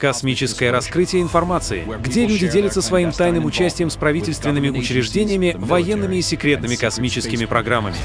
[0.00, 6.74] Космическое раскрытие информации, где люди делятся своим тайным участием с правительственными учреждениями, военными и секретными
[6.74, 7.96] космическими программами.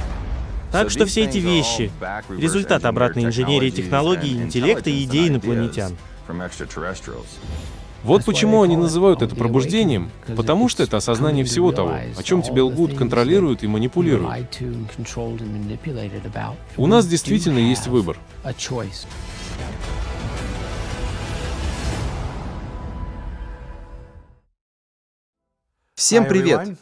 [0.73, 1.89] Так что все эти вещи—
[2.37, 5.95] результат обратной инженерии технологий, интеллекта и идей инопланетян.
[8.03, 12.61] Вот почему они называют это пробуждением, потому что это осознание всего того, о чем тебе
[12.61, 14.59] лгут, контролируют и манипулируют.
[16.75, 18.17] У нас действительно есть выбор.
[25.95, 26.77] Всем привет!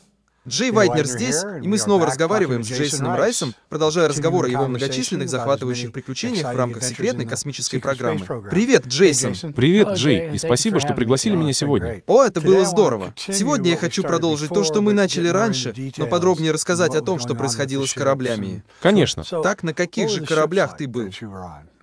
[0.47, 5.29] Джей Вайтнер здесь, и мы снова разговариваем с Джейсоном Райсом, продолжая разговор о его многочисленных
[5.29, 8.25] захватывающих приключениях в рамках секретной космической программы.
[8.49, 9.53] Привет, Джейсон!
[9.53, 12.01] Привет, Джей, и спасибо, что пригласили меня сегодня.
[12.07, 13.13] О, это было здорово.
[13.15, 17.35] Сегодня я хочу продолжить то, что мы начали раньше, но подробнее рассказать о том, что
[17.35, 18.63] происходило с кораблями.
[18.81, 19.23] Конечно.
[19.23, 21.11] Так, на каких же кораблях ты был?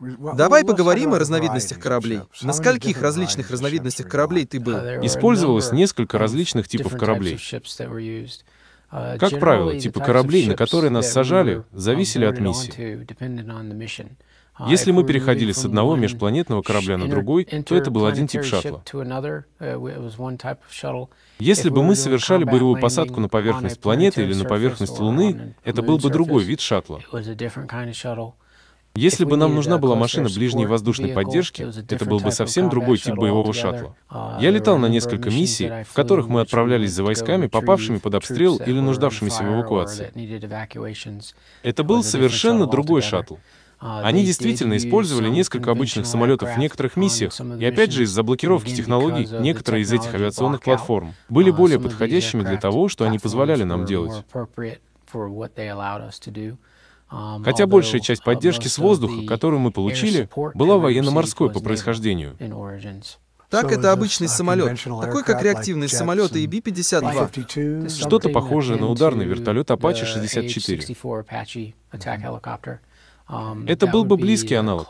[0.01, 2.21] Давай поговорим о разновидностях кораблей.
[2.43, 4.77] На скольких различных разновидностях кораблей ты был?
[5.03, 7.39] Использовалось несколько различных типов кораблей.
[8.91, 13.07] Как правило, типы кораблей, на которые нас сажали, зависели от миссии.
[14.69, 18.83] Если мы переходили с одного межпланетного корабля на другой, то это был один тип шаттла.
[21.39, 25.99] Если бы мы совершали боевую посадку на поверхность планеты или на поверхность Луны, это был
[25.99, 27.01] бы другой вид шаттла.
[28.97, 33.15] Если бы нам нужна была машина ближней воздушной поддержки, это был бы совсем другой тип
[33.15, 33.95] боевого шаттла.
[34.41, 38.81] Я летал на несколько миссий, в которых мы отправлялись за войсками, попавшими под обстрел или
[38.81, 40.13] нуждавшимися в эвакуации.
[41.63, 43.37] Это был совершенно другой шаттл.
[43.81, 49.27] Они действительно использовали несколько обычных самолетов в некоторых миссиях, и опять же из-за блокировки технологий
[49.41, 54.25] некоторые из этих авиационных платформ были более подходящими для того, что они позволяли нам делать.
[57.11, 62.37] Хотя большая часть поддержки с воздуха, которую мы получили, была военно-морской по происхождению.
[63.51, 67.89] Так, это обычный самолет, такой как реактивные самолеты и Би-52.
[67.89, 70.97] Что-то похожее на ударный вертолет Apache 64.
[73.67, 74.89] Это был бы близкий аналог.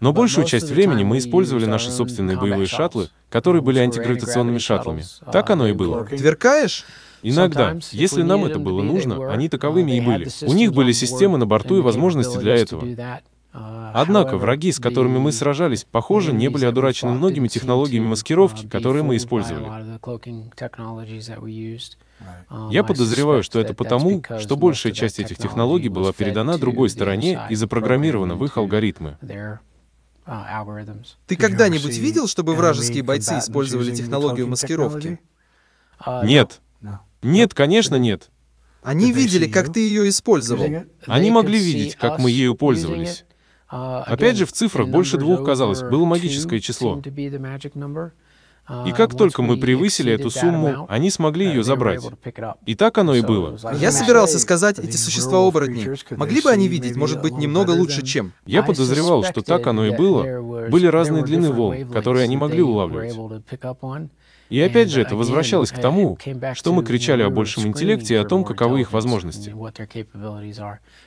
[0.00, 5.02] Но большую часть времени мы использовали наши собственные боевые шаттлы, которые были антигравитационными шаттлами.
[5.32, 6.04] Так оно и было.
[6.06, 6.84] Тверкаешь?
[7.28, 10.28] Иногда, если нам это было нужно, они таковыми и были.
[10.42, 12.84] У них были системы на борту и возможности для этого.
[13.52, 19.16] Однако враги, с которыми мы сражались, похоже, не были одурачены многими технологиями маскировки, которые мы
[19.16, 19.98] использовали.
[22.70, 27.54] Я подозреваю, что это потому, что большая часть этих технологий была передана другой стороне и
[27.54, 29.16] запрограммирована в их алгоритмы.
[31.26, 35.18] Ты когда-нибудь видел, чтобы вражеские бойцы использовали технологию маскировки?
[36.24, 36.60] Нет.
[37.22, 38.30] Нет, конечно, нет.
[38.82, 40.66] Они видели, как ты ее использовал.
[41.06, 43.24] Они могли видеть, как мы ею пользовались.
[43.68, 47.02] Опять же, в цифрах больше двух, казалось, было магическое число.
[48.84, 52.04] И как только мы превысили эту сумму, они смогли ее забрать.
[52.64, 53.58] И так оно и было.
[53.74, 58.32] Я собирался сказать, эти существа оборотни, могли бы они видеть, может быть, немного лучше, чем?
[58.44, 60.68] Я подозревал, что так оно и было.
[60.68, 63.14] Были разные длины волн, которые они могли улавливать.
[64.48, 66.18] И опять же, это возвращалось к тому,
[66.54, 69.54] что мы кричали о большем интеллекте и о том, каковы их возможности.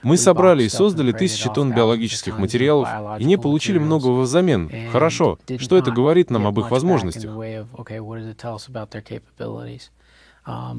[0.03, 2.89] Мы собрали и создали тысячи тонн биологических материалов
[3.19, 4.71] и не получили многого взамен.
[4.91, 7.31] Хорошо, что это говорит нам об их возможностях?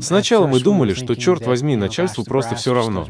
[0.01, 3.07] Сначала мы думали, что, черт возьми, начальству просто все равно.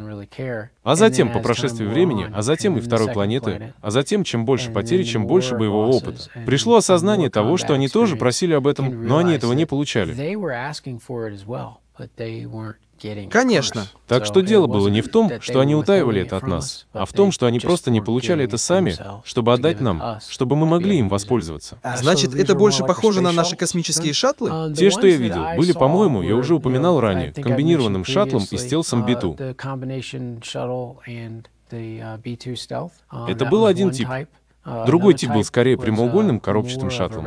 [0.82, 5.02] А затем, по прошествии времени, а затем и второй планеты, а затем, чем больше потери,
[5.02, 9.34] чем больше боевого опыта, пришло осознание того, что они тоже просили об этом, но они
[9.34, 10.14] этого не получали.
[13.30, 13.86] Конечно.
[14.06, 17.12] Так что дело было не в том, что они утаивали это от нас, а в
[17.12, 21.08] том, что они просто не получали это сами, чтобы отдать нам, чтобы мы могли им
[21.08, 21.78] воспользоваться.
[21.96, 24.74] Значит, это больше похоже на наши космические шаттлы?
[24.74, 29.54] Те, что я видел, были, по-моему, я уже упоминал ранее, комбинированным шаттлом и стелсом B2.
[33.28, 34.08] Это был один тип.
[34.86, 37.26] Другой тип был скорее прямоугольным коробчатым шаттлом.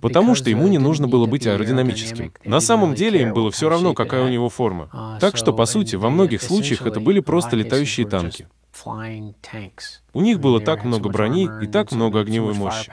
[0.00, 2.32] Потому что ему не нужно было быть аэродинамическим.
[2.44, 5.18] На самом деле им было все равно, какая у него форма.
[5.20, 8.48] Так что, по сути, во многих случаях это были просто летающие танки.
[10.14, 12.90] У них было так много брони и так много огневой мощи.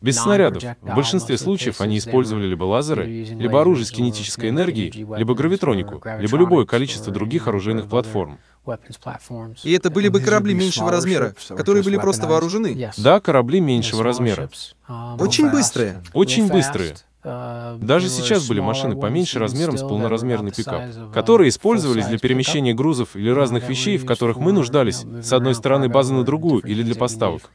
[0.00, 0.62] Без снарядов.
[0.82, 6.36] В большинстве случаев они использовали либо лазеры, либо оружие с кинетической энергией, либо гравитронику, либо
[6.36, 8.38] любое количество других оружейных платформ.
[9.64, 12.90] И это были бы корабли меньшего размера, которые были просто вооружены?
[12.98, 14.50] Да, корабли меньшего размера.
[15.18, 16.02] Очень быстрые.
[16.12, 16.94] Очень быстрые.
[17.22, 23.30] Даже сейчас были машины поменьше размером с полноразмерный пикап, которые использовались для перемещения грузов или
[23.30, 27.50] разных вещей, в которых мы нуждались, с одной стороны базы на другую или для поставок.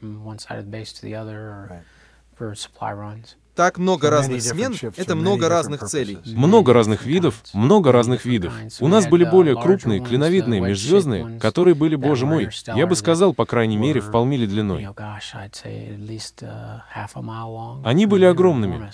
[3.56, 6.18] Так много разных смен— это много разных целей.
[6.26, 8.52] Много разных видов, много разных видов.
[8.80, 13.46] У нас были более крупные, клиновидные, межзвездные, которые были, боже мой, я бы сказал, по
[13.46, 14.86] крайней мере, в полмили длиной.
[17.82, 18.90] Они были огромными.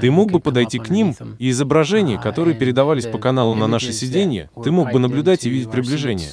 [0.00, 4.50] Ты мог бы подойти к ним, и изображения, которые передавались по каналу на наше сиденье,
[4.62, 6.30] ты мог бы наблюдать и видеть приближение.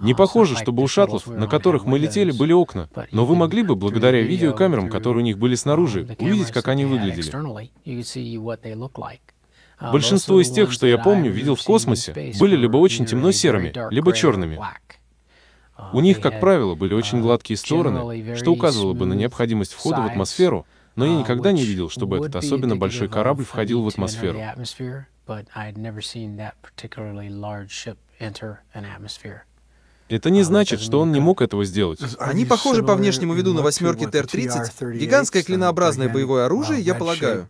[0.00, 3.76] Не похоже, чтобы у шаттлов, на которых мы летели, были окна, но вы могли бы,
[3.76, 7.30] благодаря видеокамерам, которые у них были снаружи, увидеть, как они выглядели.
[9.80, 14.58] Большинство из тех, что я помню, видел в космосе, были либо очень темно-серыми, либо черными.
[15.92, 20.06] У них, как правило, были очень гладкие стороны, что указывало бы на необходимость входа в
[20.06, 20.66] атмосферу,
[20.96, 24.38] но я никогда не видел, чтобы этот особенно большой корабль входил в атмосферу.
[30.10, 31.98] Это не значит, что он не мог этого сделать.
[32.18, 34.98] Они похожи по внешнему виду на восьмерки ТР-30.
[34.98, 37.48] Гигантское клинообразное боевое оружие, я полагаю.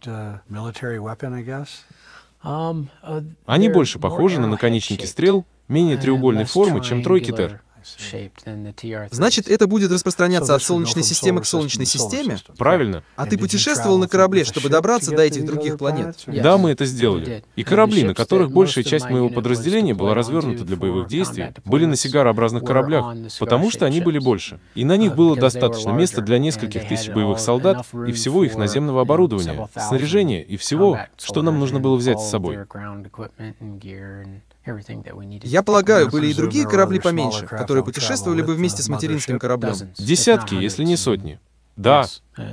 [3.47, 7.61] Они больше похожи на наконечники стрел, менее треугольной формы, чем тройки ТР.
[9.11, 12.39] Значит, это будет распространяться от Солнечной системы к Солнечной системе?
[12.57, 13.03] Правильно.
[13.17, 16.17] А ты путешествовал на корабле, чтобы добраться до этих других планет?
[16.27, 17.45] Да, мы это сделали.
[17.57, 21.97] И корабли, на которых большая часть моего подразделения была развернута для боевых действий, были на
[21.97, 24.61] сигарообразных кораблях, потому что они были больше.
[24.75, 29.03] И на них было достаточно места для нескольких тысяч боевых солдат и всего их наземного
[29.03, 32.59] оборудования, снаряжения и всего, что нам нужно было взять с собой.
[35.43, 39.75] Я полагаю, были и другие корабли поменьше, которые путешествовали бы вместе с материнским кораблем.
[39.99, 41.39] Десятки, если не сотни.
[41.77, 42.07] Да,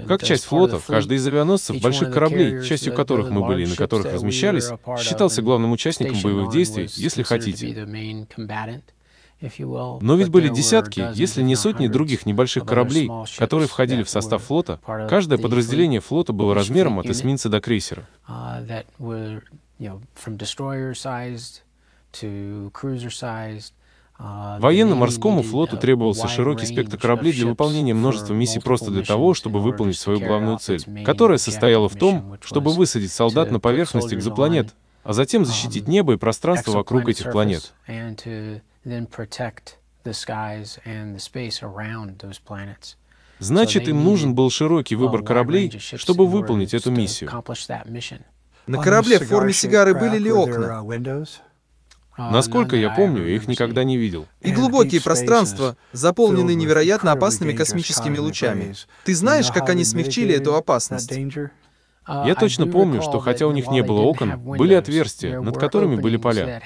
[0.08, 4.12] как часть флота, каждый из авианосцев больших кораблей, частью которых мы были и на которых
[4.14, 4.70] размещались,
[5.00, 7.88] считался главным участником боевых действий, если хотите.
[10.02, 14.80] Но ведь были десятки, если не сотни других небольших кораблей, которые входили в состав флота.
[15.10, 18.08] Каждое подразделение флота было размером от эсминца до крейсера.
[24.18, 29.98] Военно-морскому флоту требовался широкий спектр кораблей для выполнения множества миссий просто для того, чтобы выполнить
[29.98, 35.44] свою главную цель, которая состояла в том, чтобы высадить солдат на поверхность экзопланет, а затем
[35.46, 37.74] защитить небо и пространство вокруг этих планет.
[43.40, 47.32] Значит, им нужен был широкий выбор кораблей, чтобы выполнить эту миссию.
[48.68, 50.84] На корабле в форме сигары были ли окна?
[52.30, 54.28] Насколько я помню, я их никогда не видел.
[54.42, 58.76] И глубокие пространства, заполненные невероятно опасными космическими лучами.
[59.04, 61.12] Ты знаешь, как они смягчили эту опасность?
[62.08, 66.18] Я точно помню, что хотя у них не было окон, были отверстия, над которыми были
[66.18, 66.62] поля.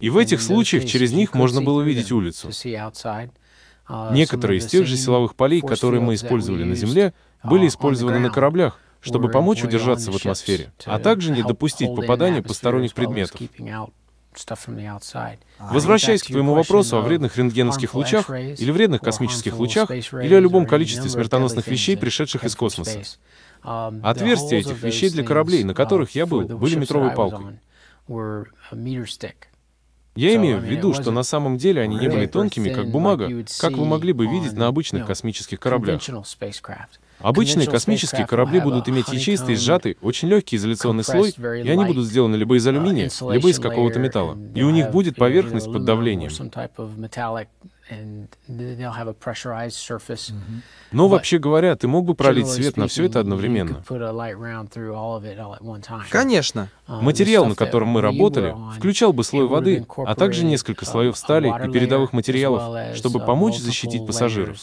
[0.00, 2.50] И в этих случаях через них можно было видеть улицу.
[4.10, 8.78] Некоторые из тех же силовых полей, которые мы использовали на Земле, были использованы на кораблях,
[9.00, 13.40] чтобы помочь удержаться в атмосфере, а также не допустить попадания посторонних предметов.
[15.58, 20.66] Возвращаясь к твоему вопросу о вредных рентгеновских лучах или вредных космических лучах или о любом
[20.66, 23.00] количестве смертоносных вещей, пришедших из космоса.
[23.62, 27.58] Отверстия этих вещей для кораблей, на которых я был, были метровой палкой.
[30.14, 33.28] Я имею в виду, что на самом деле они не были тонкими, как бумага,
[33.60, 36.00] как вы могли бы видеть на обычных космических кораблях.
[37.20, 42.36] Обычные космические корабли будут иметь ячеистый, сжатый, очень легкий изоляционный слой, и они будут сделаны
[42.36, 44.38] либо из алюминия, либо из какого-то металла.
[44.54, 46.30] И у них будет поверхность под давлением.
[50.92, 53.82] Но вообще говоря, ты мог бы пролить свет на все это одновременно.
[56.10, 56.68] Конечно.
[56.86, 61.48] Uh, Материал, на котором мы работали, включал бы слой воды, а также несколько слоев стали
[61.48, 64.58] и передовых материалов, чтобы помочь защитить пассажиров.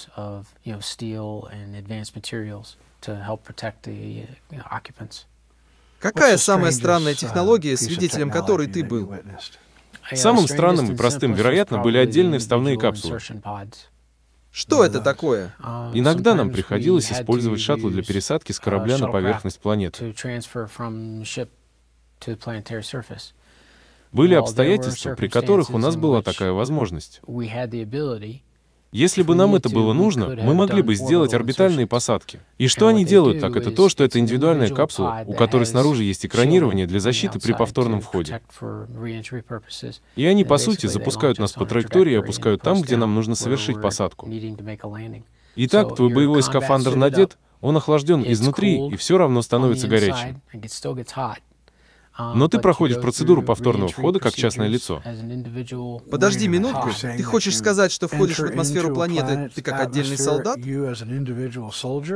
[5.99, 9.11] Какая самая странная технология, свидетелем которой ты был?
[10.13, 13.19] Самым странным и простым, вероятно, были отдельные вставные капсулы.
[14.51, 15.53] Что это такое?
[15.93, 20.15] Иногда нам приходилось использовать шаттлы для пересадки с корабля на поверхность планеты.
[24.11, 27.21] Были обстоятельства, при которых у нас была такая возможность.
[28.95, 32.39] Если бы нам это было нужно, мы могли бы сделать орбитальные посадки.
[32.57, 36.25] И что они делают так, это то, что это индивидуальная капсула, у которой снаружи есть
[36.25, 38.39] экранирование для защиты при повторном входе.
[40.15, 43.81] И они, по сути, запускают нас по траектории и опускают там, где нам нужно совершить
[43.81, 44.29] посадку.
[45.57, 50.41] Итак, твой боевой скафандр надет, он охлажден изнутри и все равно становится горячим.
[52.17, 55.01] Но ты проходишь процедуру повторного входа как частное лицо.
[56.09, 56.89] Подожди минутку.
[57.01, 60.57] Ты хочешь сказать, что входишь в атмосферу планеты, ты как отдельный солдат?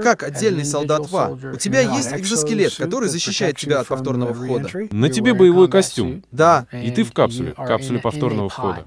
[0.02, 1.38] Как отдельный солдат ВА?
[1.54, 4.70] У тебя есть экзоскелет, который защищает тебя от повторного входа.
[4.92, 6.24] На тебе боевой костюм.
[6.32, 6.68] Да.
[6.72, 8.86] И ты в капсуле, капсуле повторного входа.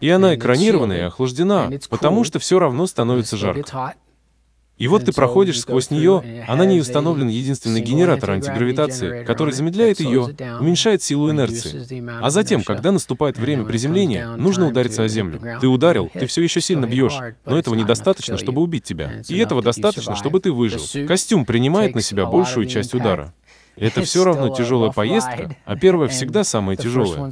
[0.00, 3.94] И она экранирована и охлаждена, потому что все равно становится жарко.
[4.78, 10.00] И вот ты проходишь сквозь нее, а на ней установлен единственный генератор антигравитации, который замедляет
[10.00, 12.02] ее, уменьшает силу инерции.
[12.22, 15.40] А затем, когда наступает время приземления, нужно удариться о землю.
[15.60, 19.22] Ты ударил, ты все еще сильно бьешь, но этого недостаточно, чтобы убить тебя.
[19.28, 20.82] И этого достаточно, чтобы ты выжил.
[21.06, 23.32] Костюм принимает на себя большую часть удара.
[23.76, 27.30] Это все равно тяжелая поездка, а первая всегда самая тяжелая.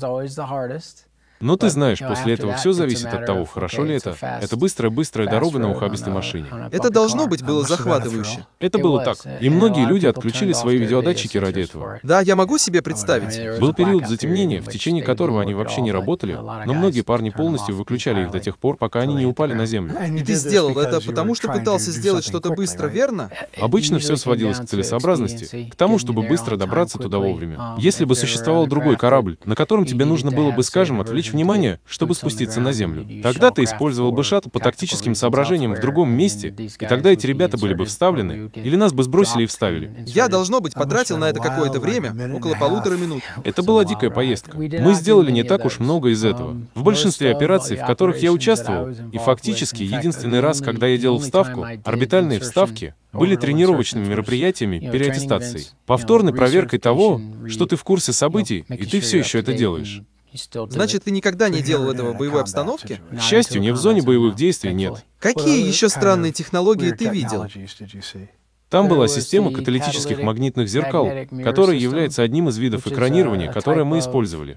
[1.40, 4.16] Но ты знаешь, после этого все зависит от того, хорошо ли это.
[4.40, 6.46] Это быстрая-быстрая дорога на ухабистой машине.
[6.72, 8.46] Это должно быть было захватывающе.
[8.60, 9.18] Это было так.
[9.40, 12.00] И многие люди отключили свои видеодатчики ради этого.
[12.02, 13.60] Да, я могу себе представить.
[13.60, 18.22] Был период затемнения, в течение которого они вообще не работали, но многие парни полностью выключали
[18.22, 19.94] их до тех пор, пока они не упали на землю.
[20.16, 23.30] И ты сделал это потому, что пытался сделать что-то быстро, верно?
[23.60, 27.76] Обычно все сводилось к целесообразности, к тому, чтобы быстро добраться туда вовремя.
[27.78, 32.14] Если бы существовал другой корабль, на котором тебе нужно было бы, скажем, отвлечь внимание, чтобы
[32.14, 33.06] спуститься на землю.
[33.22, 37.58] Тогда ты использовал бы шаттл по тактическим соображениям в другом месте, и тогда эти ребята
[37.58, 39.92] были бы вставлены, или нас бы сбросили и вставили.
[40.06, 43.22] Я, должно быть, потратил на это какое-то время, около полутора минут.
[43.44, 44.56] Это была дикая поездка.
[44.56, 46.56] Мы сделали не так уж много из этого.
[46.74, 51.66] В большинстве операций, в которых я участвовал, и фактически единственный раз, когда я делал вставку,
[51.84, 58.84] орбитальные вставки, были тренировочными мероприятиями переаттестацией, повторной проверкой того, что ты в курсе событий, и
[58.84, 60.02] ты все еще это делаешь.
[60.68, 63.00] Значит, ты никогда не делал этого в боевой обстановке?
[63.10, 65.04] К счастью, не в зоне боевых действий нет.
[65.18, 67.46] Какие еще странные технологии ты видел?
[68.68, 71.10] Там была система каталитических магнитных зеркал,
[71.42, 74.56] которая является одним из видов экранирования, которое мы использовали.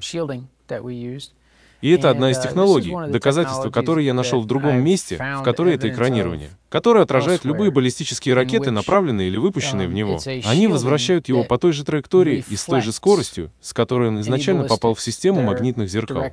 [1.82, 5.76] И это одна из uh, технологий, доказательства которой я нашел в другом месте, в которой
[5.76, 10.20] это экранирование, которое отражает любые баллистические ракеты, направленные или выпущенные в um, него.
[10.46, 14.22] Они возвращают его по той же траектории и с той же скоростью, с которой он
[14.22, 16.24] изначально попал в систему магнитных зеркал.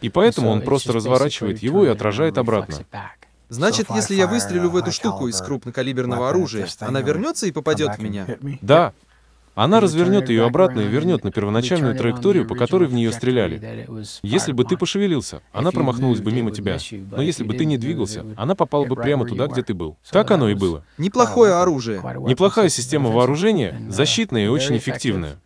[0.00, 2.76] И поэтому он просто разворачивает его и отражает обратно.
[3.48, 8.02] Значит, если я выстрелю в эту штуку из крупнокалиберного оружия, она вернется и попадет в
[8.02, 8.26] меня?
[8.60, 8.92] Да.
[9.54, 13.86] Она развернет ее обратно и вернет на первоначальную траекторию, по которой в нее стреляли.
[14.22, 16.78] Если бы ты пошевелился, она промахнулась бы мимо тебя.
[17.12, 19.96] Но если бы ты не двигался, она попала бы прямо туда, где ты был.
[20.10, 20.84] Так оно и было.
[20.98, 22.02] Неплохое оружие.
[22.26, 25.38] Неплохая система вооружения, защитная и очень эффективная.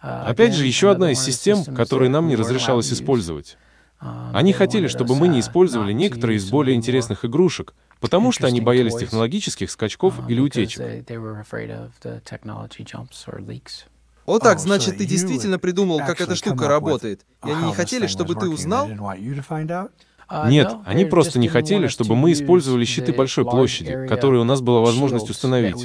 [0.00, 3.56] Опять же, еще одна из систем, которые нам не разрешалось использовать.
[4.00, 8.94] Они хотели, чтобы мы не использовали некоторые из более интересных игрушек, потому что они боялись
[8.96, 10.80] технологических скачков или утечек.
[14.26, 18.34] О так, значит, ты действительно придумал, как эта штука работает, и они не хотели, чтобы
[18.34, 18.88] ты узнал?
[20.28, 24.60] А, Нет, они просто не хотели, чтобы мы использовали щиты большой площади, которые у нас
[24.60, 25.76] была возможность установить.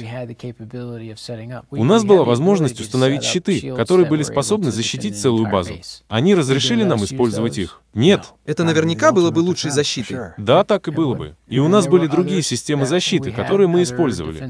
[1.70, 5.74] У нас была возможность установить щиты, которые были способны защитить целую базу.
[6.08, 7.80] Они разрешили нам использовать их?
[7.94, 8.32] Нет.
[8.44, 10.32] Это наверняка было бы лучшей защитой.
[10.36, 11.36] Да, так и было бы.
[11.46, 14.40] И у нас были другие системы защиты, которые мы использовали.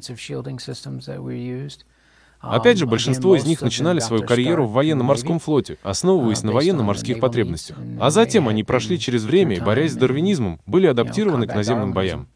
[2.42, 7.76] Опять же, большинство из них начинали свою карьеру в военно-морском флоте, основываясь на военно-морских потребностях.
[8.00, 12.28] А затем они прошли через время и, борясь с дарвинизмом, были адаптированы к наземным боям.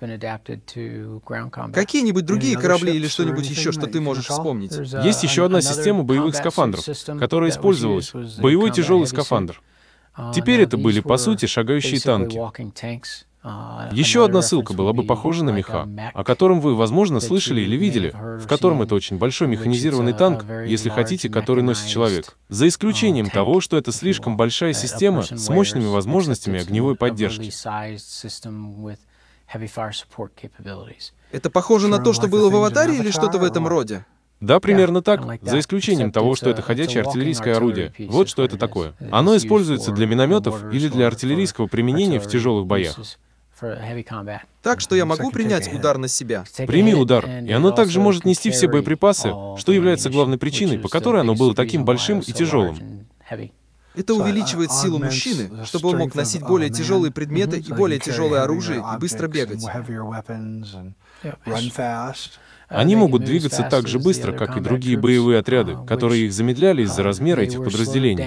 [1.73, 4.73] Какие-нибудь другие корабли или что-нибудь еще, что ты можешь вспомнить?
[5.05, 6.85] Есть еще одна система боевых скафандров,
[7.19, 8.13] которая использовалась.
[8.39, 9.61] Боевой тяжелый скафандр.
[10.35, 12.39] Теперь это были, по сути, шагающие танки.
[13.49, 17.77] А, Еще одна ссылка была бы похожа на меха, о котором вы, возможно, слышали или
[17.77, 22.37] видели, в котором это очень большой механизированный танк, если хотите, который носит человек.
[22.49, 27.53] За исключением того, что это слишком большая система с мощными возможностями огневой поддержки.
[31.31, 34.05] Это похоже на то, что было в «Аватаре» или что-то в этом роде?
[34.41, 37.93] Да, примерно так, за исключением того, что это ходячее артиллерийское орудие.
[38.09, 38.95] Вот что это такое.
[39.13, 42.99] Оно используется для минометов или для артиллерийского применения в тяжелых боях.
[44.63, 46.45] Так что я могу принять удар на себя.
[46.67, 51.21] Прими удар, и оно также может нести все боеприпасы, что является главной причиной, по которой
[51.21, 53.07] оно было таким большим и тяжелым.
[53.95, 58.85] Это увеличивает силу мужчины, чтобы он мог носить более тяжелые предметы и более тяжелое оружие
[58.95, 59.65] и быстро бегать.
[62.69, 67.03] Они могут двигаться так же быстро, как и другие боевые отряды, которые их замедляли из-за
[67.03, 68.27] размера этих подразделений.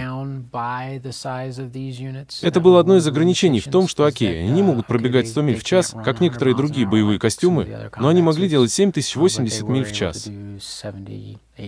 [2.41, 5.57] Это было одно из ограничений в том, что, окей, они не могут пробегать 100 миль
[5.57, 10.29] в час, как некоторые другие боевые костюмы, но они могли делать 7080 миль в час.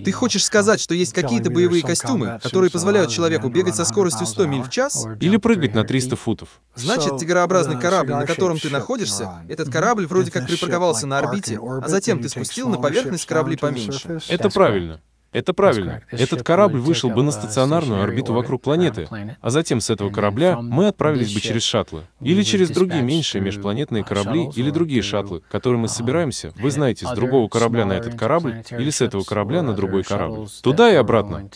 [0.03, 4.45] Ты хочешь сказать, что есть какие-то боевые костюмы, которые позволяют человеку бегать со скоростью 100
[4.47, 5.05] миль в час?
[5.19, 6.49] Или прыгать на 300 футов?
[6.75, 11.87] Значит, тигрообразный корабль, на котором ты находишься, этот корабль вроде как припарковался на орбите, а
[11.87, 14.19] затем ты спустил на поверхность корабли поменьше.
[14.27, 15.01] Это правильно.
[15.31, 16.01] Это правильно.
[16.11, 19.07] Этот корабль вышел бы на стационарную орбиту вокруг планеты,
[19.41, 22.03] а затем с этого корабля мы отправились бы через шаттлы.
[22.19, 27.11] Или через другие меньшие межпланетные корабли, или другие шаттлы, которые мы собираемся, вы знаете, с
[27.11, 30.47] другого корабля на этот корабль, или с этого корабля на другой корабль.
[30.61, 31.49] Туда и обратно.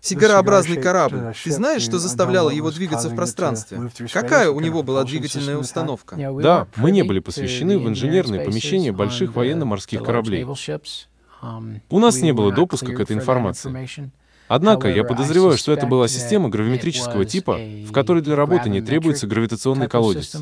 [0.00, 1.34] Сигарообразный корабль.
[1.42, 3.90] Ты знаешь, что заставляло его двигаться в пространстве?
[4.12, 6.16] Какая у него была двигательная установка?
[6.40, 10.46] Да, мы не были посвящены в инженерные помещения больших военно-морских кораблей.
[11.90, 14.10] У нас не было допуска к этой информации.
[14.46, 19.26] Однако я подозреваю, что это была система гравиметрического типа, в которой для работы не требуется
[19.26, 20.36] гравитационный колодец.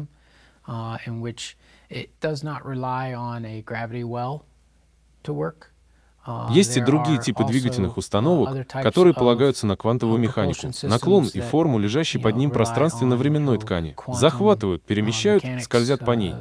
[6.50, 12.20] Есть и другие типы двигательных установок, которые полагаются на квантовую механику, наклон и форму, лежащей
[12.20, 13.96] под ним пространственно-временной ткани.
[14.08, 16.34] Захватывают, перемещают, скользят по ней.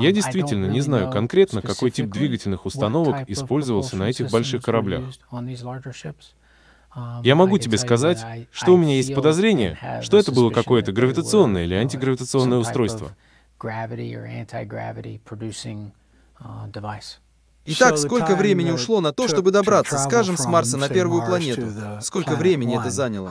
[0.00, 5.04] Я действительно не знаю конкретно, какой тип двигательных установок использовался на этих больших кораблях.
[7.22, 11.74] Я могу тебе сказать, что у меня есть подозрение, что это было какое-то гравитационное или
[11.74, 13.10] антигравитационное устройство.
[17.70, 21.68] Итак, сколько времени ушло на то, чтобы добраться, скажем, с Марса на первую планету?
[22.00, 23.28] Сколько времени это заняло?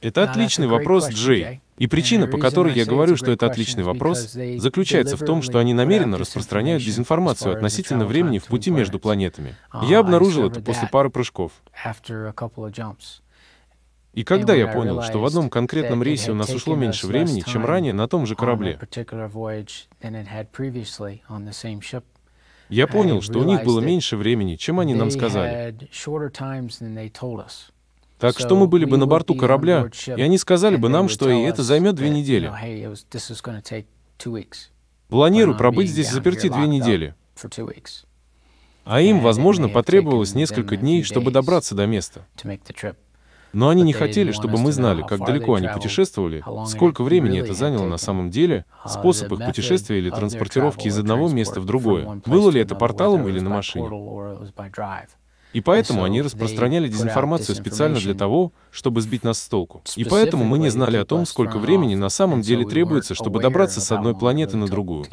[0.00, 1.60] Это отличный вопрос, Джей.
[1.78, 5.74] И причина, по которой я говорю, что это отличный вопрос, заключается в том, что они
[5.74, 9.54] намеренно распространяют дезинформацию относительно времени в пути между планетами.
[9.82, 11.52] Я обнаружил это после пары прыжков.
[14.14, 17.64] И когда я понял, что в одном конкретном рейсе у нас ушло меньше времени, чем
[17.64, 18.78] ранее на том же корабле,
[22.68, 25.76] я понял, что у них было меньше времени, чем они нам сказали.
[28.18, 31.40] Так что мы были бы на борту корабля, и они сказали бы нам, что и
[31.42, 32.52] это займет две недели.
[35.08, 37.14] Планирую пробыть здесь заперти две недели.
[38.84, 42.26] А им, возможно, потребовалось несколько дней, чтобы добраться до места.
[43.52, 47.86] Но они не хотели, чтобы мы знали, как далеко они путешествовали, сколько времени это заняло
[47.86, 52.60] на самом деле, способ их путешествия или транспортировки из одного места в другое, было ли
[52.60, 53.88] это порталом или на машине.
[55.52, 59.82] И поэтому они распространяли дезинформацию специально для того, чтобы сбить нас с толку.
[59.96, 63.80] И поэтому мы не знали о том, сколько времени на самом деле требуется, чтобы добраться
[63.80, 65.06] с одной планеты на другую.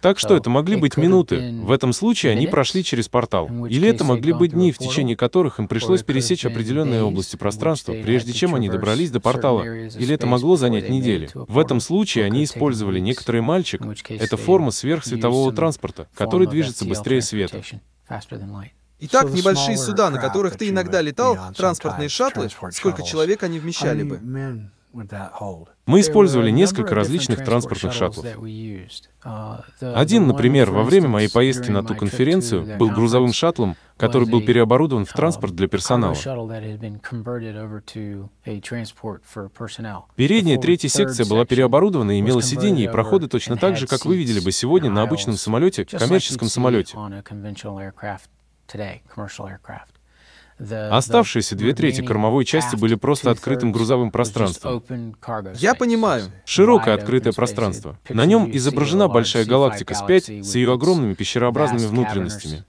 [0.00, 1.52] Так что это могли быть минуты.
[1.62, 3.66] В этом случае они прошли через портал.
[3.66, 8.32] Или это могли быть дни, в течение которых им пришлось пересечь определенные области пространства, прежде
[8.32, 9.62] чем они добрались до портала.
[9.64, 11.28] Или это могло занять недели.
[11.34, 13.82] В этом случае они использовали некоторый мальчик.
[14.08, 17.62] Это форма сверхсветового транспорта, который движется быстрее света.
[19.00, 24.70] Итак, небольшие суда, на которых ты иногда летал, транспортные шаттлы, сколько человек они вмещали бы?
[25.86, 28.26] Мы использовали несколько различных транспортных шаттлов.
[29.80, 35.04] Один, например, во время моей поездки на ту конференцию, был грузовым шаттлом, который был переоборудован
[35.04, 36.14] в транспорт для персонала.
[40.16, 44.16] Передняя третья секция была переоборудована и имела сиденья и проходы точно так же, как вы
[44.16, 46.96] видели бы сегодня на обычном самолете, коммерческом самолете.
[50.58, 54.82] Оставшиеся две трети кормовой части были просто открытым грузовым пространством.
[55.56, 56.24] Я понимаю.
[56.44, 57.98] Широкое открытое пространство.
[58.08, 62.64] На нем изображена большая галактика с-5 с ее огромными пещерообразными внутренностями.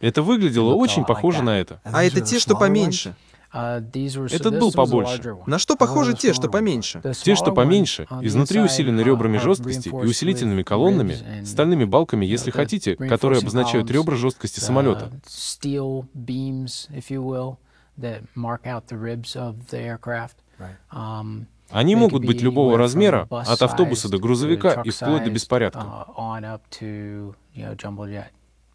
[0.00, 1.80] Это выглядело очень похоже на это.
[1.84, 3.14] А это те, что поменьше.
[3.52, 5.36] Этот был побольше.
[5.46, 7.02] На что похожи те, что поменьше?
[7.22, 13.40] Те, что поменьше, изнутри усилены ребрами жесткости и усилительными колоннами, стальными балками, если хотите, которые
[13.40, 15.10] обозначают ребра жесткости самолета.
[21.70, 26.06] Они могут быть любого размера, от автобуса до грузовика и вплоть до беспорядка.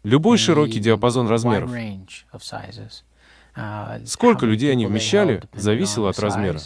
[0.02, 1.70] Любой широкий диапазон размеров.
[4.04, 6.60] Сколько людей они вмещали, зависело от размера.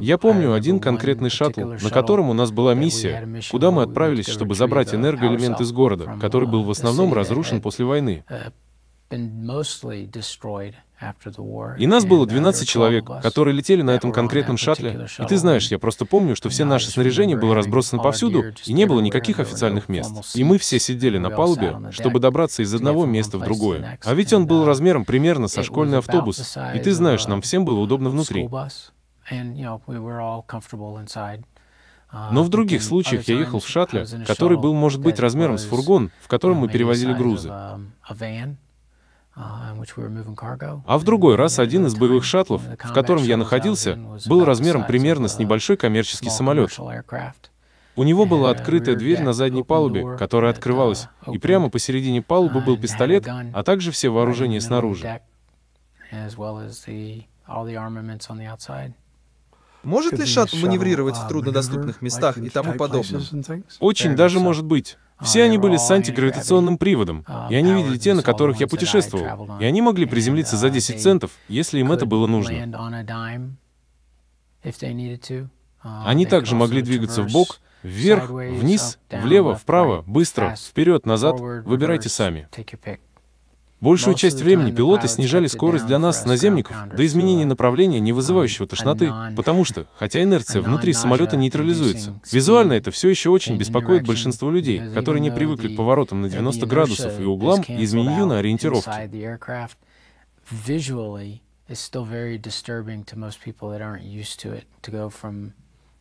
[0.00, 4.54] Я помню один конкретный шаттл, на котором у нас была миссия, куда мы отправились, чтобы
[4.54, 8.24] забрать энергоэлемент из города, который был в основном разрушен после войны.
[11.78, 15.06] И нас было 12 человек, которые летели на этом конкретном шаттле.
[15.18, 18.84] И ты знаешь, я просто помню, что все наше снаряжение было разбросано повсюду, и не
[18.84, 20.36] было никаких официальных мест.
[20.36, 23.98] И мы все сидели на палубе, чтобы добраться из одного места в другое.
[24.04, 26.56] А ведь он был размером примерно со школьный автобус.
[26.74, 28.48] И ты знаешь, нам всем было удобно внутри.
[32.32, 36.10] Но в других случаях я ехал в шаттле, который был, может быть, размером с фургон,
[36.20, 37.52] в котором мы перевозили грузы.
[39.34, 45.28] А в другой раз один из боевых шаттлов, в котором я находился, был размером примерно
[45.28, 46.76] с небольшой коммерческий самолет.
[47.96, 52.76] У него была открытая дверь на задней палубе, которая открывалась, и прямо посередине палубы был
[52.78, 55.20] пистолет, а также все вооружения снаружи.
[59.82, 63.22] Может ли шаттл маневрировать в труднодоступных местах и тому подобное?
[63.80, 64.98] Очень даже может быть.
[65.22, 69.58] Все они были с антигравитационным приводом, и они видели те, на которых я путешествовал.
[69.60, 72.54] И они могли приземлиться за 10 центов, если им это было нужно.
[75.82, 81.40] Они также могли двигаться в бок, вверх, вниз, влево, вправо, быстро, вперед, назад.
[81.40, 82.48] Выбирайте сами.
[83.80, 89.10] Большую часть времени пилоты снижали скорость для нас, наземников, до изменения направления, не вызывающего тошноты,
[89.36, 94.82] потому что, хотя инерция внутри самолета нейтрализуется, визуально это все еще очень беспокоит большинство людей,
[94.94, 98.90] которые не привыкли к поворотам на 90 градусов и углам и изменению на ориентировке.
[101.70, 105.54] It's still very disturbing to most people that aren't used to it to go from,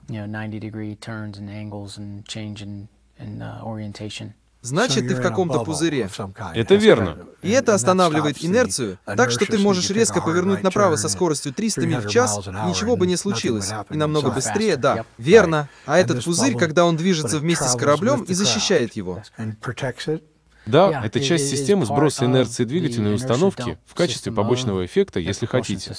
[0.07, 2.89] you know, 90 degree turns and angles and change in,
[3.19, 4.33] in uh, orientation.
[4.61, 6.09] Значит, ты в каком-то пузыре.
[6.53, 7.17] Это верно.
[7.41, 11.99] И это останавливает инерцию, так что ты можешь резко повернуть направо со скоростью 300 миль
[11.99, 13.71] в час, и ничего бы не случилось.
[13.89, 15.05] И намного быстрее, да.
[15.17, 15.69] Верно.
[15.85, 19.23] А этот пузырь, когда он движется вместе с кораблем и защищает его.
[20.65, 25.95] Да, это часть системы сброса инерции двигательной установки в качестве побочного эффекта, если хотите.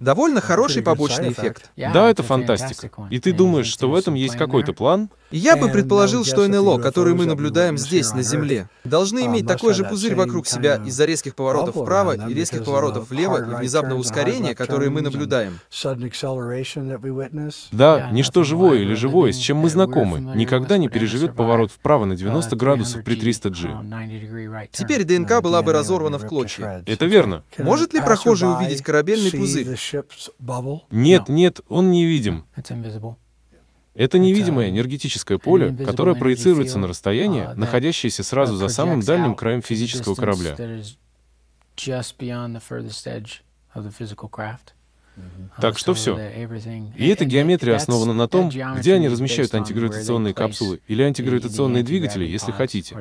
[0.00, 1.70] Довольно хороший побочный эффект.
[1.76, 2.90] Да, это фантастика.
[3.10, 5.10] И ты думаешь, что в этом есть какой-то план?
[5.30, 9.84] Я бы предположил, что НЛО, которые мы наблюдаем здесь, на Земле, должны иметь такой же
[9.84, 14.90] пузырь вокруг себя из-за резких поворотов вправо и резких поворотов влево и внезапного ускорения, которые
[14.90, 15.58] мы наблюдаем.
[17.72, 22.16] Да, ничто живое или живое, с чем мы знакомы, никогда не переживет поворот вправо на
[22.16, 24.68] 90 градусов при 300G.
[24.72, 26.82] Теперь ДНК была бы разорвана в клочья.
[26.86, 27.42] Это верно.
[27.58, 29.76] Может ли прохожий увидеть корабельный пузырь?
[30.90, 32.44] Нет, нет, он невидим.
[33.94, 40.14] Это невидимое энергетическое поле, которое проецируется на расстояние, находящееся сразу за самым дальним краем физического
[40.14, 40.56] корабля.
[45.60, 46.18] Так что все.
[46.96, 52.50] И эта геометрия основана на том, где они размещают антигравитационные капсулы или антигравитационные двигатели, если
[52.52, 52.96] хотите.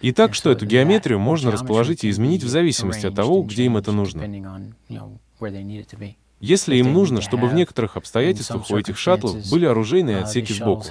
[0.00, 3.76] И так что эту геометрию можно расположить и изменить в зависимости от того, где им
[3.76, 4.22] это нужно.
[6.40, 10.86] Если им нужно, чтобы в некоторых обстоятельствах у этих шаттлов были оружейные отсеки сбоку,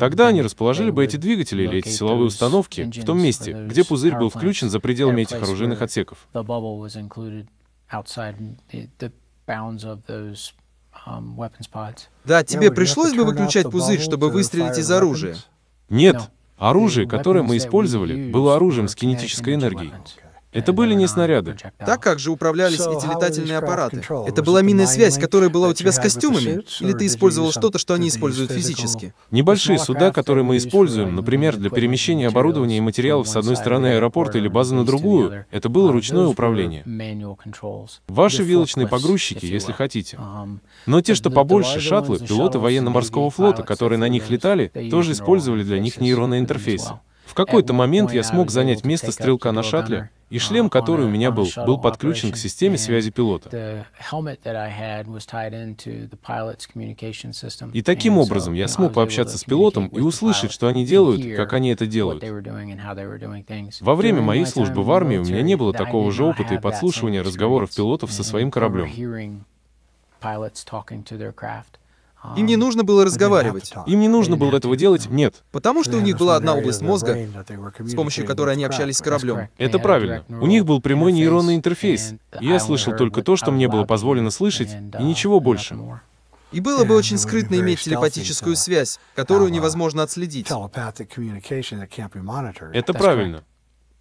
[0.00, 4.16] Тогда они расположили бы эти двигатели или эти силовые установки в том месте, где пузырь
[4.16, 6.26] был включен за пределами этих оружейных отсеков.
[12.24, 15.36] Да, тебе пришлось бы выключать пузырь, чтобы выстрелить из оружия?
[15.88, 16.30] Нет.
[16.56, 19.92] Оружие, которое мы использовали, было оружием с кинетической энергией.
[20.52, 21.56] Это были не снаряды.
[21.78, 24.02] Так как же управлялись эти летательные аппараты?
[24.26, 26.62] Это была минная связь, которая была у тебя с костюмами?
[26.80, 29.12] Или ты использовал что-то, что они используют физически?
[29.30, 34.38] Небольшие суда, которые мы используем, например, для перемещения оборудования и материалов с одной стороны аэропорта
[34.38, 36.82] или базы на другую, это было ручное управление.
[38.08, 40.18] Ваши вилочные погрузчики, если хотите.
[40.86, 45.78] Но те, что побольше, шаттлы, пилоты военно-морского флота, которые на них летали, тоже использовали для
[45.78, 46.94] них нейронные интерфейсы.
[47.26, 51.30] В какой-то момент я смог занять место стрелка на шаттле, и шлем, который у меня
[51.30, 53.86] был, был подключен к системе связи пилота.
[57.72, 61.70] И таким образом я смог пообщаться с пилотом и услышать, что они делают, как они
[61.70, 62.22] это делают.
[63.80, 67.22] Во время моей службы в армии у меня не было такого же опыта и подслушивания
[67.22, 68.90] разговоров пилотов со своим кораблем.
[72.36, 73.72] Им не нужно было разговаривать.
[73.86, 75.42] Им не нужно было этого делать, нет.
[75.52, 77.16] Потому что у них была одна область мозга,
[77.78, 79.48] с помощью которой они общались с кораблем.
[79.56, 80.24] Это правильно.
[80.28, 82.14] У них был прямой нейронный интерфейс.
[82.40, 85.76] И я слышал только то, что мне было позволено слышать, и ничего больше.
[86.50, 90.48] И было бы очень скрытно иметь телепатическую связь, которую невозможно отследить.
[92.72, 93.44] Это правильно.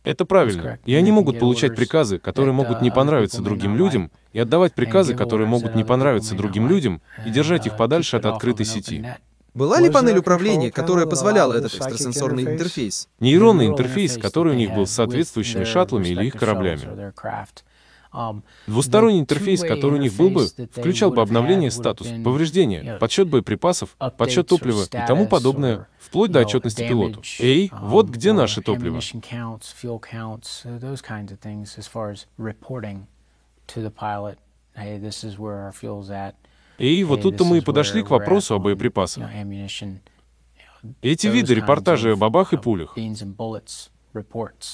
[0.08, 0.80] Это правильно.
[0.86, 5.48] И они могут получать приказы, которые могут не понравиться другим людям, и отдавать приказы, которые
[5.48, 9.06] могут не понравиться другим людям, и держать их подальше от открытой сети.
[9.54, 13.10] Была ли панель управления, которая позволяла этот экстрасенсорный интерфейс?
[13.20, 17.12] Нейронный интерфейс, который у них был с соответствующими шаттлами или их кораблями.
[18.66, 24.48] Двусторонний интерфейс, который у них был бы, включал бы обновление статус, повреждения, подсчет боеприпасов, подсчет
[24.48, 27.22] топлива и тому подобное, вплоть до отчетности пилоту.
[27.40, 29.00] Эй, вот где наше топливо.
[36.78, 39.30] И вот тут-то мы и подошли к вопросу о боеприпасах.
[41.02, 42.96] Эти виды репортажей о бабах и пулях.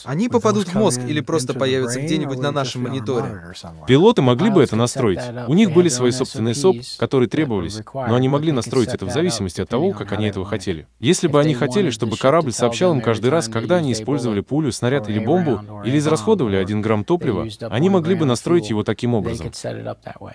[0.05, 3.53] Они попадут в мозг или просто появятся где-нибудь на нашем мониторе.
[3.87, 5.19] Пилоты могли бы это настроить.
[5.47, 9.61] У них были свои собственные СОП, которые требовались, но они могли настроить это в зависимости
[9.61, 10.87] от того, как они этого хотели.
[10.99, 15.09] Если бы они хотели, чтобы корабль сообщал им каждый раз, когда они использовали пулю, снаряд
[15.09, 19.51] или бомбу, или израсходовали один грамм топлива, они могли бы настроить его таким образом.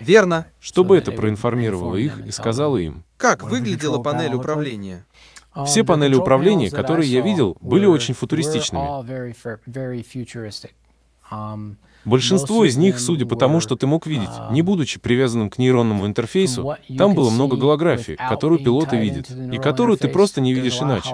[0.00, 0.46] Верно.
[0.60, 3.04] Чтобы это проинформировало их и сказало им.
[3.16, 5.04] Как выглядела панель управления?
[5.66, 8.86] Все панели управления, которые я видел, были очень футуристичными.
[12.04, 16.06] Большинство из них, судя по тому, что ты мог видеть, не будучи привязанным к нейронному
[16.06, 21.10] интерфейсу, там было много голографии, которую пилоты видят, и которую ты просто не видишь иначе.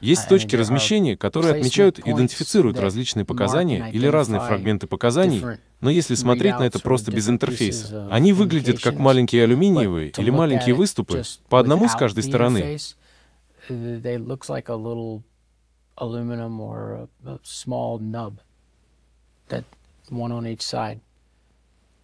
[0.00, 5.42] Есть точки размещения, которые отмечают и идентифицируют различные показания или разные фрагменты показаний,
[5.80, 10.74] но если смотреть на это просто без интерфейса, они выглядят как маленькие алюминиевые или маленькие
[10.74, 12.78] выступы, по одному с каждой стороны.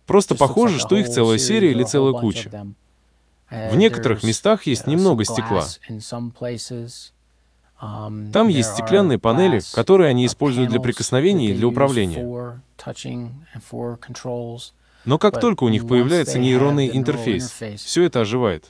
[0.06, 2.50] Просто похоже, что их целая серия или целая куча.
[3.50, 5.66] В некоторых местах есть немного стекла.
[8.32, 12.60] Там есть стеклянные панели, которые они используют для прикосновений и для управления.
[15.04, 18.64] Но как только у них появляется нейронный интерфейс, все это оживает.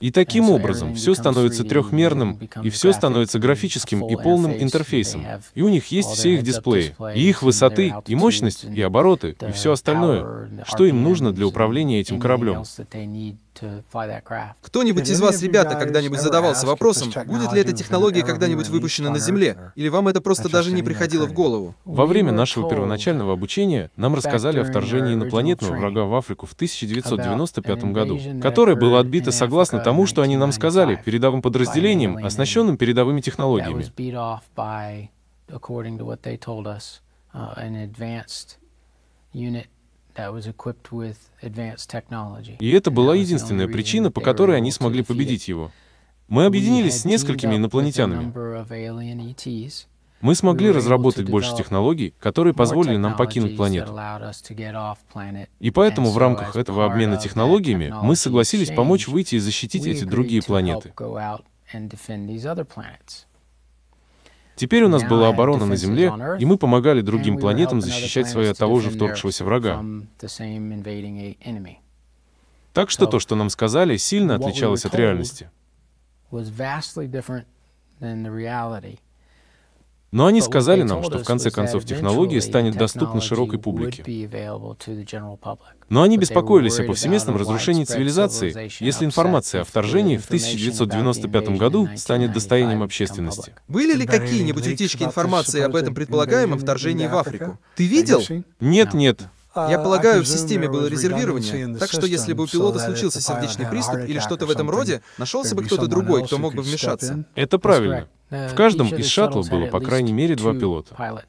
[0.00, 5.24] И таким образом все становится трехмерным, и все становится графическим и полным интерфейсом.
[5.54, 9.52] И у них есть все их дисплеи, и их высоты, и мощность, и обороты, и
[9.52, 12.64] все остальное, что им нужно для управления этим кораблем.
[14.62, 19.72] Кто-нибудь из вас, ребята, когда-нибудь задавался вопросом, будет ли эта технология когда-нибудь выпущена на Земле?
[19.74, 21.74] Или вам это просто даже не приходило в голову?
[21.84, 27.84] Во время нашего первоначального обучения нам рассказали о вторжении инопланетного врага в Африку в 1995
[27.84, 33.84] году, которое было отбито согласно тому, что они нам сказали, передовым подразделениям, оснащенным передовыми технологиями.
[42.58, 45.70] И это была единственная причина, по которой они смогли победить его.
[46.28, 48.32] Мы объединились с несколькими инопланетянами.
[50.20, 53.94] Мы смогли разработать больше технологий, которые позволили нам покинуть планету.
[55.60, 60.42] И поэтому в рамках этого обмена технологиями мы согласились помочь выйти и защитить эти другие
[60.42, 60.94] планеты.
[64.56, 68.58] Теперь у нас была оборона на Земле, и мы помогали другим планетам защищать свои от
[68.58, 69.84] того же вторгшегося врага.
[72.72, 75.50] Так что то, что нам сказали, сильно отличалось от реальности.
[80.14, 84.04] Но они сказали нам, что в конце концов технология станет доступна широкой публике.
[85.88, 92.32] Но они беспокоились о повсеместном разрушении цивилизации, если информация о вторжении в 1995 году станет
[92.32, 93.56] достоянием общественности.
[93.66, 97.58] Были ли какие-нибудь утечки информации об этом предполагаемом вторжении в Африку?
[97.74, 98.22] Ты видел?
[98.60, 99.22] Нет, нет.
[99.56, 104.00] Я полагаю, в системе было резервирование, так что если бы у пилота случился сердечный приступ
[104.00, 107.24] или что-то в этом роде, нашелся бы кто-то другой, кто мог бы вмешаться.
[107.34, 108.08] Это правильно.
[108.30, 111.24] В каждом из шаттлов было по крайней мере два пилота.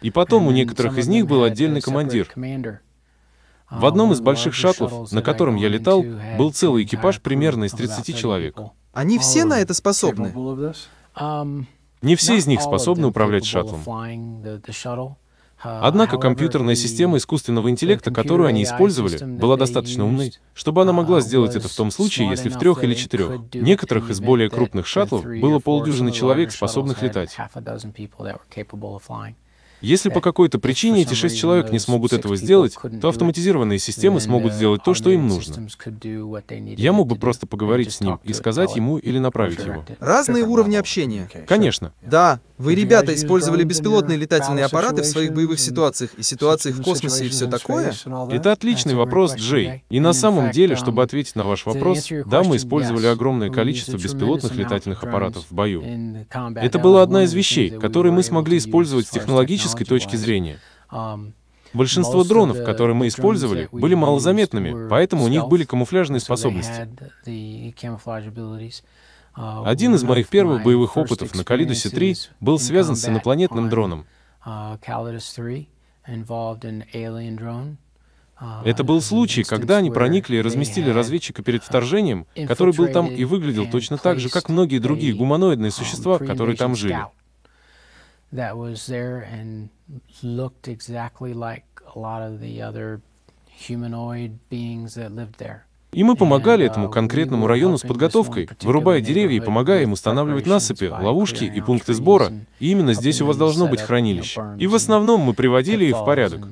[0.00, 2.28] И потом у некоторых из них был отдельный командир.
[3.70, 6.04] В одном из больших шаттлов, на котором я летал,
[6.36, 8.56] был целый экипаж примерно из 30 человек.
[8.92, 10.34] Они все на это способны?
[12.02, 13.82] Не все из них способны управлять шаттлом.
[15.62, 21.54] Однако компьютерная система искусственного интеллекта, которую они использовали, была достаточно умной, чтобы она могла сделать
[21.56, 23.42] это в том случае, если в трех или четырех.
[23.54, 27.36] Некоторых из более крупных шаттлов было полдюжины человек, способных летать.
[29.82, 34.52] Если по какой-то причине эти шесть человек не смогут этого сделать, то автоматизированные системы смогут
[34.52, 35.68] сделать то, что им нужно.
[36.76, 39.84] Я мог бы просто поговорить с ним и сказать ему или направить его.
[40.00, 41.28] Разные уровни общения.
[41.46, 41.92] Конечно.
[42.02, 47.26] Да, вы, ребята, использовали беспилотные летательные аппараты в своих боевых ситуациях и ситуациях в космосе
[47.26, 47.92] и все такое?
[48.30, 49.82] Это отличный вопрос, Джей.
[49.90, 54.54] И на самом деле, чтобы ответить на ваш вопрос, да, мы использовали огромное количество беспилотных
[54.54, 55.82] летательных аппаратов в бою.
[56.56, 60.58] Это была одна из вещей, которые мы смогли использовать с технологической точки зрения.
[61.72, 66.88] Большинство дронов, которые мы использовали, были малозаметными, поэтому у них были камуфляжные способности.
[69.34, 74.04] Один из моих первых боевых опытов на Калидусе-3 был связан с инопланетным дроном.
[78.64, 83.24] Это был случай, когда они проникли и разместили разведчика перед вторжением, который был там и
[83.24, 87.06] выглядел точно так же, как многие другие гуманоидные существа, которые там жили.
[95.92, 100.86] И мы помогали этому конкретному району с подготовкой, вырубая деревья и помогая им устанавливать насыпи,
[100.86, 102.32] ловушки и пункты сбора.
[102.58, 104.56] И именно здесь у вас должно быть хранилище.
[104.58, 106.48] И в основном мы приводили их в порядок.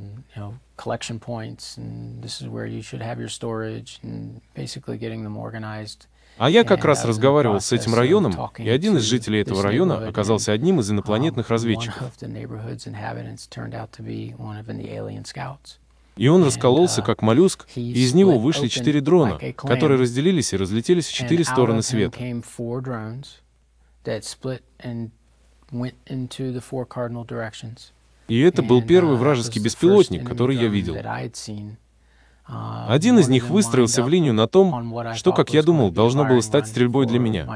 [6.41, 10.53] А я как раз разговаривал с этим районом, и один из жителей этого района оказался
[10.53, 12.11] одним из инопланетных разведчиков.
[16.17, 21.09] И он раскололся, как моллюск, и из него вышли четыре дрона, которые разделились и разлетелись
[21.09, 22.19] в четыре стороны света.
[28.29, 30.97] И это был первый вражеский беспилотник, который я видел.
[32.89, 36.67] Один из них выстроился в линию на том, что, как я думал, должно было стать
[36.67, 37.47] стрельбой для меня.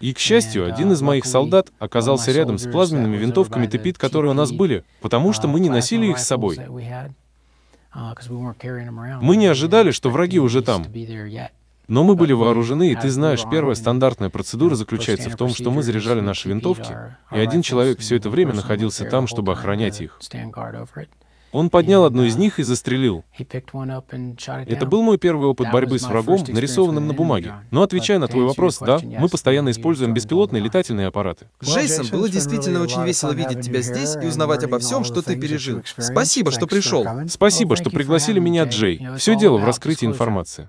[0.00, 4.34] И, к счастью, один из моих солдат оказался рядом с плазменными винтовками Тепит, которые у
[4.34, 6.58] нас были, потому что мы не носили их с собой.
[9.20, 10.86] Мы не ожидали, что враги уже там.
[11.88, 15.82] Но мы были вооружены, и ты знаешь, первая стандартная процедура заключается в том, что мы
[15.82, 16.94] заряжали наши винтовки,
[17.32, 20.20] и один человек все это время находился там, чтобы охранять их.
[21.52, 23.24] Он поднял одну из них и застрелил.
[23.36, 27.54] Это был мой первый опыт борьбы с врагом, нарисованным на бумаге.
[27.70, 31.48] Но отвечая на твой вопрос, да, мы постоянно используем беспилотные летательные аппараты.
[31.62, 35.82] Джейсон, было действительно очень весело видеть тебя здесь и узнавать обо всем, что ты пережил.
[35.96, 37.06] Спасибо, что пришел.
[37.28, 39.06] Спасибо, что пригласили меня, Джей.
[39.16, 40.68] Все дело в раскрытии информации.